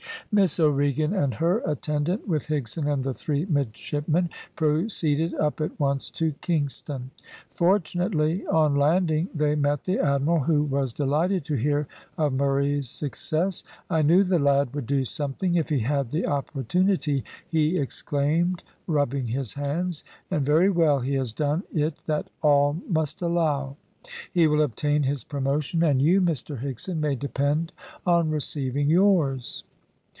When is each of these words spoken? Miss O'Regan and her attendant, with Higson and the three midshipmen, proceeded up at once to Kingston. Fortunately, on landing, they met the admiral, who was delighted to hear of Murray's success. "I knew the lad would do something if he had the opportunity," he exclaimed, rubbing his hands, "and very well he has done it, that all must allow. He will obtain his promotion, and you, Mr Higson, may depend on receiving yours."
Miss 0.33 0.61
O'Regan 0.61 1.13
and 1.13 1.33
her 1.33 1.59
attendant, 1.65 2.25
with 2.25 2.45
Higson 2.47 2.87
and 2.89 3.03
the 3.03 3.13
three 3.13 3.43
midshipmen, 3.47 4.29
proceeded 4.55 5.33
up 5.33 5.59
at 5.59 5.77
once 5.77 6.09
to 6.11 6.31
Kingston. 6.39 7.11
Fortunately, 7.49 8.47
on 8.47 8.73
landing, 8.75 9.27
they 9.35 9.55
met 9.55 9.83
the 9.83 9.99
admiral, 9.99 10.39
who 10.39 10.63
was 10.63 10.93
delighted 10.93 11.43
to 11.43 11.55
hear 11.55 11.85
of 12.17 12.31
Murray's 12.31 12.89
success. 12.89 13.65
"I 13.89 14.03
knew 14.03 14.23
the 14.23 14.39
lad 14.39 14.73
would 14.73 14.85
do 14.85 15.03
something 15.03 15.55
if 15.55 15.67
he 15.67 15.79
had 15.79 16.11
the 16.11 16.25
opportunity," 16.25 17.25
he 17.49 17.77
exclaimed, 17.77 18.63
rubbing 18.87 19.25
his 19.25 19.55
hands, 19.55 20.05
"and 20.29 20.45
very 20.45 20.69
well 20.69 20.99
he 21.01 21.15
has 21.15 21.33
done 21.33 21.63
it, 21.73 21.97
that 22.05 22.29
all 22.41 22.77
must 22.87 23.21
allow. 23.21 23.75
He 24.33 24.47
will 24.47 24.61
obtain 24.61 25.03
his 25.03 25.25
promotion, 25.25 25.83
and 25.83 26.01
you, 26.01 26.21
Mr 26.21 26.61
Higson, 26.63 26.99
may 26.99 27.15
depend 27.15 27.73
on 28.05 28.29
receiving 28.29 28.89
yours." 28.89 29.65